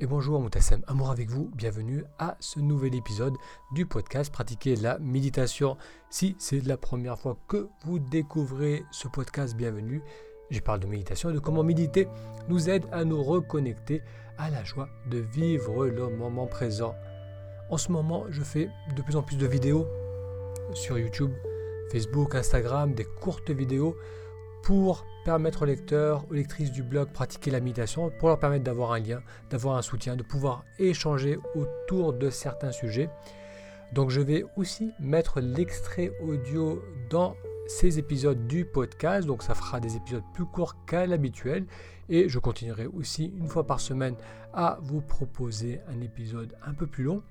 Et 0.00 0.06
bonjour 0.06 0.40
Moutassem, 0.40 0.80
amour 0.86 1.10
avec 1.10 1.28
vous, 1.28 1.50
bienvenue 1.56 2.04
à 2.20 2.36
ce 2.38 2.60
nouvel 2.60 2.94
épisode 2.94 3.34
du 3.72 3.84
podcast 3.84 4.32
Pratiquer 4.32 4.76
la 4.76 4.96
méditation. 5.00 5.76
Si 6.08 6.36
c'est 6.38 6.64
la 6.64 6.76
première 6.76 7.18
fois 7.18 7.36
que 7.48 7.66
vous 7.84 7.98
découvrez 7.98 8.84
ce 8.92 9.08
podcast, 9.08 9.56
bienvenue. 9.56 10.00
Je 10.50 10.60
parle 10.60 10.78
de 10.78 10.86
méditation 10.86 11.30
et 11.30 11.32
de 11.32 11.40
comment 11.40 11.64
méditer 11.64 12.06
nous 12.48 12.70
aide 12.70 12.84
à 12.92 13.04
nous 13.04 13.20
reconnecter 13.20 14.02
à 14.38 14.50
la 14.50 14.62
joie 14.62 14.88
de 15.10 15.18
vivre 15.18 15.88
le 15.88 16.08
moment 16.10 16.46
présent. 16.46 16.94
En 17.68 17.76
ce 17.76 17.90
moment, 17.90 18.24
je 18.30 18.44
fais 18.44 18.70
de 18.94 19.02
plus 19.02 19.16
en 19.16 19.24
plus 19.24 19.36
de 19.36 19.48
vidéos 19.48 19.84
sur 20.74 20.96
YouTube, 20.96 21.32
Facebook, 21.90 22.36
Instagram, 22.36 22.94
des 22.94 23.04
courtes 23.04 23.50
vidéos 23.50 23.96
pour 24.62 25.04
permettre 25.24 25.62
aux 25.62 25.66
lecteurs, 25.66 26.24
aux 26.30 26.34
lectrices 26.34 26.72
du 26.72 26.82
blog 26.82 27.08
pratiquer 27.12 27.50
la 27.50 27.60
méditation, 27.60 28.10
pour 28.18 28.28
leur 28.28 28.38
permettre 28.38 28.64
d'avoir 28.64 28.92
un 28.92 28.98
lien, 28.98 29.22
d'avoir 29.50 29.76
un 29.76 29.82
soutien, 29.82 30.16
de 30.16 30.22
pouvoir 30.22 30.64
échanger 30.78 31.38
autour 31.54 32.12
de 32.12 32.30
certains 32.30 32.72
sujets. 32.72 33.10
Donc 33.92 34.10
je 34.10 34.20
vais 34.20 34.44
aussi 34.56 34.92
mettre 35.00 35.40
l'extrait 35.40 36.12
audio 36.22 36.82
dans 37.10 37.34
ces 37.66 37.98
épisodes 37.98 38.46
du 38.46 38.64
podcast, 38.64 39.26
donc 39.26 39.42
ça 39.42 39.54
fera 39.54 39.80
des 39.80 39.96
épisodes 39.96 40.22
plus 40.34 40.46
courts 40.46 40.76
qu'à 40.86 41.06
l'habituel, 41.06 41.66
et 42.08 42.28
je 42.28 42.38
continuerai 42.38 42.86
aussi 42.86 43.32
une 43.36 43.48
fois 43.48 43.66
par 43.66 43.80
semaine 43.80 44.14
à 44.54 44.78
vous 44.82 45.02
proposer 45.02 45.80
un 45.88 46.00
épisode 46.00 46.54
un 46.64 46.72
peu 46.72 46.86
plus 46.86 47.04
long. 47.04 47.22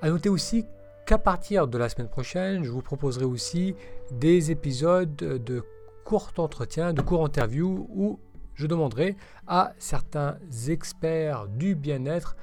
À 0.00 0.10
noter 0.10 0.28
aussi 0.28 0.64
qu'à 1.06 1.18
partir 1.18 1.66
de 1.66 1.78
la 1.78 1.88
semaine 1.88 2.08
prochaine, 2.08 2.62
je 2.62 2.70
vous 2.70 2.82
proposerai 2.82 3.24
aussi 3.24 3.74
des 4.12 4.50
épisodes 4.50 5.16
de 5.16 5.64
court 6.06 6.30
entretien, 6.38 6.92
de 6.92 7.02
court 7.02 7.24
interview 7.24 7.88
où 7.90 8.20
je 8.54 8.68
demanderai 8.68 9.16
à 9.48 9.72
certains 9.78 10.38
experts 10.68 11.48
du 11.48 11.74
bien-être 11.74 12.36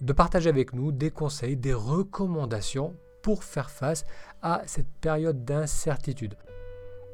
de 0.00 0.12
partager 0.12 0.48
avec 0.48 0.72
nous 0.72 0.90
des 0.90 1.12
conseils, 1.12 1.56
des 1.56 1.72
recommandations 1.72 2.92
pour 3.22 3.44
faire 3.44 3.70
face 3.70 4.04
à 4.42 4.62
cette 4.66 4.90
période 5.00 5.44
d'incertitude. 5.44 6.34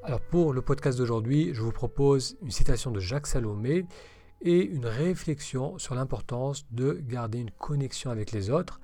Alors 0.02 0.22
pour 0.22 0.54
le 0.54 0.62
podcast 0.62 0.96
d'aujourd'hui, 0.96 1.50
je 1.52 1.60
vous 1.60 1.70
propose 1.70 2.38
une 2.40 2.50
citation 2.50 2.90
de 2.90 2.98
Jacques 2.98 3.26
Salomé 3.26 3.84
et 4.40 4.62
une 4.62 4.86
réflexion 4.86 5.76
sur 5.78 5.94
l'importance 5.94 6.64
de 6.70 6.98
garder 7.06 7.40
une 7.40 7.50
connexion 7.50 8.10
avec 8.10 8.32
les 8.32 8.48
autres 8.48 8.80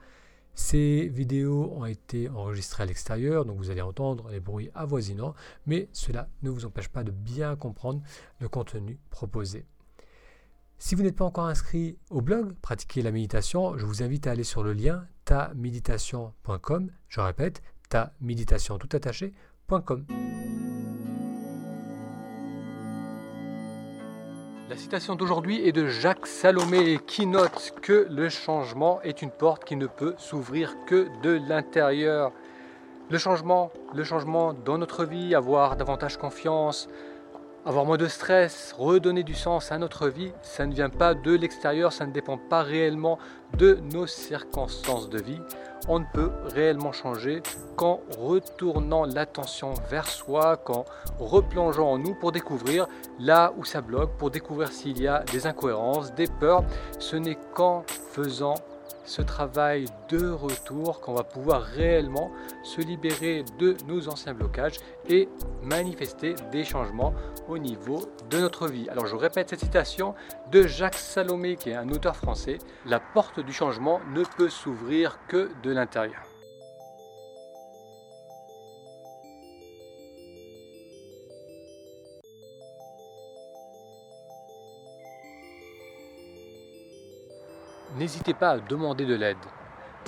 ces 0.57 1.07
vidéos 1.09 1.71
ont 1.77 1.85
été 1.85 2.31
enregistrées 2.31 2.83
à 2.83 2.87
l'extérieur, 2.87 3.45
donc 3.45 3.59
vous 3.59 3.71
allez 3.71 3.83
entendre 3.83 4.31
les 4.31 4.41
bruits 4.41 4.71
avoisinants, 4.75 5.35
mais 5.67 5.89
cela 5.93 6.29
ne 6.43 6.49
vous 6.49 6.65
empêche 6.65 6.89
pas 6.89 7.05
de 7.05 7.11
bien 7.11 7.55
comprendre 7.57 8.01
le 8.41 8.49
contenu 8.49 8.99
proposé. 9.11 9.67
Si 10.79 10.95
vous 10.95 11.03
n'êtes 11.03 11.17
pas 11.17 11.27
encore 11.27 11.47
inscrit 11.47 11.99
au 12.11 12.23
blog 12.23 12.55
Pratiquer 12.63 13.03
la 13.03 13.13
méditation, 13.13 13.77
je 13.77 13.85
vous 13.85 14.03
invite 14.03 14.27
à 14.27 14.33
aller 14.33 14.45
sur 14.45 14.63
le 14.63 14.73
lien 14.73 15.07
taméditation.com, 15.27 16.91
je 17.09 17.21
répète, 17.21 17.63
taméditation 17.91 18.79
tout 18.79 18.89
attaché.com. 18.93 20.07
La 24.69 24.77
citation 24.77 25.15
d'aujourd'hui 25.15 25.65
est 25.65 25.71
de 25.71 25.87
Jacques 25.87 26.27
Salomé 26.27 26.99
qui 27.07 27.25
note 27.27 27.73
que 27.83 28.09
le 28.11 28.29
changement 28.29 29.01
est 29.03 29.23
une 29.23 29.31
porte 29.31 29.65
qui 29.65 29.77
ne 29.77 29.87
peut 29.87 30.17
s'ouvrir 30.19 30.75
que 30.87 31.07
de 31.23 31.41
l'intérieur. 31.49 32.33
Le 33.09 33.17
changement, 33.17 33.71
le 33.95 34.03
changement 34.03 34.55
dans 34.55 34.77
notre 34.77 35.05
vie, 35.05 35.37
avoir 35.37 35.77
davantage 35.77 36.17
confiance, 36.17 36.89
avoir 37.67 37.85
moins 37.85 37.97
de 37.97 38.07
stress, 38.07 38.75
redonner 38.79 39.25
du 39.25 39.35
sens 39.35 39.73
à 39.73 39.79
notre 39.79 40.07
vie, 40.09 40.31
ça 40.43 40.67
ne 40.67 40.73
vient 40.73 40.89
pas 40.89 41.15
de 41.15 41.33
l'extérieur, 41.33 41.93
ça 41.93 42.07
ne 42.07 42.13
dépend 42.13 42.39
pas 42.39 42.63
réellement 42.63 43.19
de 43.59 43.81
nos 43.93 44.07
circonstances 44.07 45.11
de 45.11 45.21
vie. 45.21 45.41
On 45.89 45.99
ne 45.99 46.05
peut 46.15 46.31
réellement 46.55 46.93
changer 46.93 47.43
qu'en 47.77 48.01
retournant 48.19 49.05
l'attention 49.05 49.75
vers 49.91 50.07
soi, 50.07 50.57
qu'en 50.57 50.85
replongeant 51.19 51.91
en 51.91 51.99
nous 51.99 52.15
pour 52.15 52.31
découvrir 52.31 52.87
là 53.19 53.53
où 53.57 53.65
ça 53.65 53.81
bloque, 53.81 54.17
pour 54.17 54.31
découvrir 54.31 54.71
s'il 54.71 55.01
y 55.03 55.09
a 55.09 55.25
des 55.33 55.49
incohérences, 55.49 56.15
des 56.15 56.29
peurs. 56.29 56.63
Ce 57.01 57.17
n'est 57.17 57.39
qu'en 57.55 57.85
faisant 58.13 58.55
ce 59.07 59.23
travail 59.23 59.87
de 60.09 60.29
retour 60.29 61.01
qu'on 61.01 61.15
va 61.15 61.25
pouvoir 61.25 61.63
réellement 61.63 62.31
se 62.63 62.81
libérer 62.81 63.45
de 63.59 63.77
nos 63.87 64.09
anciens 64.09 64.35
blocages 64.35 64.77
et 65.09 65.29
manifester 65.63 66.35
des 66.53 66.65
changements 66.65 67.15
au 67.49 67.59
niveau 67.59 68.03
de 68.31 68.39
notre 68.39 68.69
vie. 68.69 68.89
Alors 68.91 69.07
je 69.07 69.17
répète 69.17 69.51
cette 69.51 69.61
citation 69.61 70.15
de 70.51 70.67
Jacques 70.67 70.95
Salomé 70.95 71.57
qui 71.57 71.71
est 71.71 71.77
un 71.77 71.89
auteur 71.89 72.17
français. 72.17 72.59
La 72.85 73.01
porte 73.01 73.41
du 73.41 73.53
changement 73.53 74.01
ne 74.13 74.25
peut 74.37 74.51
s'ouvrir 74.51 75.19
que 75.29 75.51
de 75.63 75.71
l'intérieur. 75.71 76.36
N'hésitez 87.95 88.35
pas 88.35 88.51
à 88.51 88.59
demander 88.59 89.07
de 89.07 89.15
l'aide. 89.15 89.37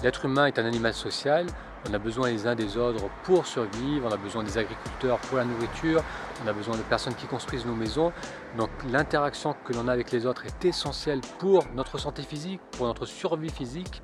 L'être 0.03 0.25
humain 0.25 0.47
est 0.47 0.59
un 0.59 0.65
animal 0.66 0.93
social, 0.94 1.47
on 1.89 1.94
a 1.94 1.99
besoin 1.99 2.28
les 2.28 2.47
uns 2.47 2.55
des 2.55 2.77
autres 2.77 3.05
pour 3.22 3.47
survivre, 3.47 4.09
on 4.09 4.12
a 4.12 4.16
besoin 4.16 4.43
des 4.43 4.59
agriculteurs 4.59 5.19
pour 5.19 5.39
la 5.39 5.44
nourriture, 5.44 6.03
on 6.44 6.49
a 6.49 6.53
besoin 6.53 6.77
de 6.77 6.83
personnes 6.83 7.15
qui 7.15 7.27
construisent 7.27 7.67
nos 7.67 7.75
maisons. 7.75 8.12
Donc 8.56 8.71
l'interaction 8.91 9.55
que 9.65 9.72
l'on 9.72 9.88
a 9.88 9.93
avec 9.93 10.11
les 10.11 10.27
autres 10.27 10.44
est 10.44 10.65
essentielle 10.65 11.21
pour 11.38 11.65
notre 11.75 11.99
santé 11.99 12.22
physique, 12.22 12.61
pour 12.72 12.87
notre 12.87 13.06
survie 13.06 13.50
physique. 13.50 14.03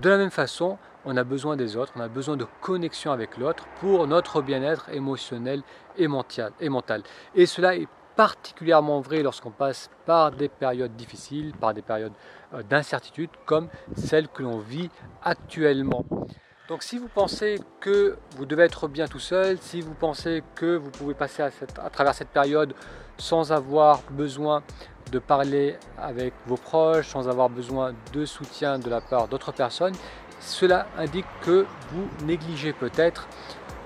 De 0.00 0.08
la 0.08 0.16
même 0.16 0.30
façon, 0.30 0.78
on 1.04 1.16
a 1.16 1.24
besoin 1.24 1.56
des 1.56 1.76
autres, 1.76 1.92
on 1.96 2.00
a 2.00 2.08
besoin 2.08 2.36
de 2.36 2.46
connexion 2.60 3.10
avec 3.10 3.36
l'autre 3.36 3.66
pour 3.80 4.06
notre 4.06 4.40
bien-être 4.42 4.88
émotionnel 4.90 5.62
et 5.96 6.08
mental. 6.08 7.02
Et, 7.34 7.46
cela 7.46 7.74
est 7.74 7.88
particulièrement 8.16 9.00
vrai 9.00 9.22
lorsqu'on 9.22 9.50
passe 9.50 9.90
par 10.06 10.30
des 10.30 10.48
périodes 10.48 10.94
difficiles, 10.96 11.52
par 11.58 11.74
des 11.74 11.82
périodes 11.82 12.12
euh, 12.54 12.62
d'incertitude 12.62 13.30
comme 13.46 13.68
celle 13.96 14.28
que 14.28 14.42
l'on 14.42 14.58
vit 14.58 14.90
actuellement. 15.22 16.04
Donc 16.68 16.82
si 16.82 16.98
vous 16.98 17.08
pensez 17.08 17.60
que 17.80 18.16
vous 18.36 18.46
devez 18.46 18.64
être 18.64 18.88
bien 18.88 19.06
tout 19.06 19.18
seul, 19.18 19.58
si 19.58 19.80
vous 19.80 19.94
pensez 19.94 20.42
que 20.54 20.76
vous 20.76 20.90
pouvez 20.90 21.14
passer 21.14 21.42
à, 21.42 21.50
à 21.84 21.90
travers 21.90 22.14
cette 22.14 22.28
période 22.30 22.74
sans 23.18 23.52
avoir 23.52 24.00
besoin 24.10 24.62
de 25.10 25.18
parler 25.18 25.76
avec 25.98 26.32
vos 26.46 26.56
proches, 26.56 27.08
sans 27.08 27.28
avoir 27.28 27.50
besoin 27.50 27.94
de 28.12 28.24
soutien 28.24 28.78
de 28.78 28.88
la 28.88 29.00
part 29.00 29.28
d'autres 29.28 29.52
personnes, 29.52 29.94
cela 30.40 30.86
indique 30.96 31.26
que 31.42 31.66
vous 31.90 32.26
négligez 32.26 32.72
peut-être 32.72 33.28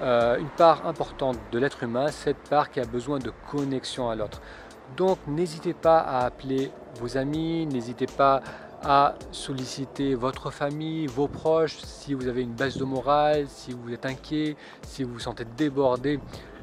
euh, 0.03 0.39
une 0.39 0.49
part 0.49 0.87
importante 0.87 1.39
de 1.53 1.59
l'être 1.59 1.83
humain, 1.83 2.09
cette 2.09 2.49
part 2.49 2.71
qui 2.71 2.81
a 2.81 2.85
besoin 2.85 3.19
de 3.19 3.33
connexion 3.51 4.11
à 4.11 4.15
l'autre. 4.15 4.41
Donc 4.97 5.19
n'hésitez 5.27 5.75
pas 5.75 5.99
à 5.99 6.27
appeler 6.27 6.71
vos 7.01 7.17
amis, 7.17 7.67
n'hésitez 7.67 8.07
pas 8.07 8.43
à 8.83 9.15
solliciter 9.33 10.15
votre 10.15 10.51
famille, 10.51 11.07
vos 11.07 11.29
proches, 11.29 11.79
si 11.79 12.15
vous 12.15 12.29
avez 12.29 12.43
une 12.43 12.53
baisse 12.53 12.77
de 12.77 12.85
morale, 12.85 13.47
si 13.49 13.73
vous 13.73 13.93
êtes 13.93 14.07
inquiet, 14.07 14.57
si 14.83 15.03
vous 15.03 15.15
vous 15.15 15.21
sentez 15.21 15.45
débordé 15.57 16.21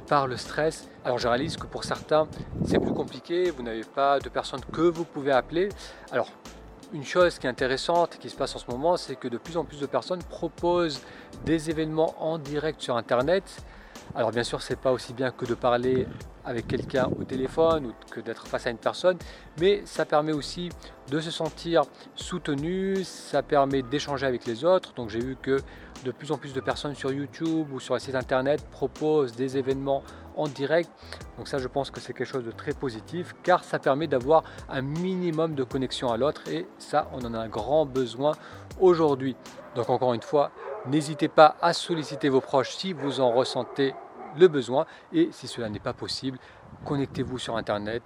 par 0.08 0.28
le 0.28 0.38
stress. 0.38 0.88
Alors 1.04 1.18
je 1.18 1.28
réalise 1.28 1.58
que 1.58 1.66
pour 1.66 1.84
certains 1.84 2.28
c'est 2.66 2.80
plus 2.80 2.94
compliqué, 2.94 3.52
vous 3.52 3.64
n'avez 3.64 3.84
pas 3.84 4.20
de 4.20 4.30
personnes 4.30 4.64
que 4.72 4.82
vous 4.82 5.06
pouvez 5.06 5.32
appeler. 5.32 5.70
Alors 6.12 6.28
une 6.94 7.04
chose 7.04 7.40
qui 7.40 7.48
est 7.48 7.50
intéressante 7.50 8.18
qui 8.20 8.30
se 8.30 8.36
passe 8.36 8.56
en 8.56 8.60
ce 8.60 8.70
moment, 8.70 8.98
c'est 8.98 9.16
que 9.16 9.28
de 9.28 9.38
plus 9.38 9.58
en 9.58 9.66
plus 9.66 9.80
de 9.80 9.88
personnes 9.88 10.22
proposent 10.24 11.02
des 11.44 11.70
événements 11.70 12.14
en 12.20 12.38
direct 12.38 12.82
sur 12.82 12.96
Internet. 12.96 13.44
Alors 14.16 14.32
bien 14.32 14.44
sûr, 14.44 14.62
c'est 14.62 14.80
pas 14.80 14.92
aussi 14.92 15.14
bien 15.14 15.32
que 15.32 15.46
de 15.46 15.56
parler 15.56 16.08
avec 16.46 16.68
quelqu'un 16.68 17.10
au 17.20 17.24
téléphone 17.24 17.88
ou 17.88 17.94
que 18.12 18.20
d'être 18.20 18.46
face 18.48 18.68
à 18.68 18.70
une 18.70 18.78
personne, 18.78 19.18
mais 19.60 19.82
ça 19.86 20.06
permet 20.06 20.34
aussi 20.34 20.70
de 21.10 21.20
se 21.20 21.32
sentir 21.32 21.84
soutenu, 22.16 23.04
ça 23.04 23.42
permet 23.42 23.82
d'échanger 23.82 24.28
avec 24.28 24.46
les 24.46 24.64
autres. 24.64 24.94
Donc 24.94 25.10
j'ai 25.10 25.20
vu 25.20 25.36
que 25.42 25.58
de 26.04 26.12
plus 26.12 26.32
en 26.32 26.38
plus 26.38 26.54
de 26.54 26.60
personnes 26.60 26.96
sur 26.96 27.12
YouTube 27.12 27.68
ou 27.72 27.80
sur 27.80 27.96
les 27.96 28.02
sites 28.02 28.16
internet 28.16 28.64
proposent 28.72 29.34
des 29.34 29.58
événements 29.58 30.04
en 30.38 30.48
direct. 30.48 30.90
Donc 31.38 31.48
ça 31.48 31.58
je 31.58 31.68
pense 31.68 31.92
que 31.92 32.00
c'est 32.00 32.14
quelque 32.14 32.28
chose 32.28 32.46
de 32.46 32.52
très 32.52 32.74
positif 32.74 33.36
car 33.44 33.64
ça 33.64 33.80
permet 33.80 34.08
d'avoir 34.08 34.44
un 34.70 34.82
minimum 34.82 35.56
de 35.56 35.64
connexion 35.64 36.12
à 36.12 36.18
l'autre 36.18 36.42
et 36.50 36.68
ça 36.78 37.10
on 37.14 37.24
en 37.26 37.34
a 37.34 37.40
un 37.40 37.50
grand 37.50 37.86
besoin 37.86 38.34
aujourd'hui. 38.80 39.36
Donc 39.76 39.90
encore 39.90 40.14
une 40.14 40.22
fois, 40.22 40.52
n'hésitez 40.86 41.28
pas 41.28 41.56
à 41.62 41.74
solliciter 41.74 42.30
vos 42.30 42.42
proches 42.42 42.76
si 42.76 42.94
vous 42.94 43.20
en 43.20 43.32
ressentez 43.32 43.94
le 44.38 44.48
besoin 44.48 44.86
et 45.12 45.30
si 45.32 45.48
cela 45.48 45.70
n'est 45.70 45.80
pas 45.80 45.94
possible, 45.94 46.40
connectez-vous 46.86 47.38
sur 47.38 47.56
internet, 47.56 48.04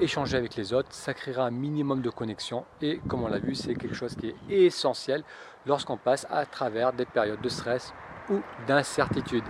échangez 0.00 0.36
avec 0.36 0.56
les 0.56 0.72
autres, 0.72 0.88
ça 0.92 1.14
créera 1.14 1.46
un 1.46 1.50
minimum 1.50 2.02
de 2.02 2.10
connexion 2.10 2.64
et 2.80 3.00
comme 3.08 3.22
on 3.22 3.28
l'a 3.28 3.38
vu, 3.38 3.54
c'est 3.54 3.74
quelque 3.74 3.94
chose 3.94 4.14
qui 4.14 4.28
est 4.28 4.36
essentiel 4.48 5.22
lorsqu'on 5.66 5.96
passe 5.96 6.26
à 6.30 6.44
travers 6.46 6.92
des 6.92 7.06
périodes 7.06 7.40
de 7.40 7.48
stress 7.48 7.92
ou 8.30 8.40
d'incertitude. 8.66 9.44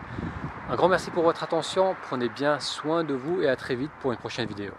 Un 0.70 0.76
grand 0.76 0.88
merci 0.88 1.10
pour 1.10 1.24
votre 1.24 1.42
attention, 1.42 1.94
prenez 2.08 2.30
bien 2.30 2.58
soin 2.58 3.04
de 3.04 3.12
vous 3.12 3.42
et 3.42 3.48
à 3.48 3.56
très 3.56 3.74
vite 3.74 3.90
pour 4.00 4.12
une 4.12 4.18
prochaine 4.18 4.48
vidéo. 4.48 4.72